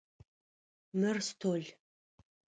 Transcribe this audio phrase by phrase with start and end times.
[0.99, 1.63] Мыр стол.